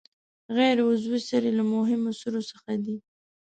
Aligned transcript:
غیر 0.55 0.77
عضوي 0.87 1.19
سرې 1.29 1.51
له 1.59 1.63
مهمو 1.73 2.11
سرو 2.19 2.41
څخه 2.51 2.71
دي. 2.83 2.95